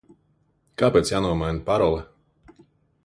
[0.81, 2.01] Kāpēc jānomaina parole?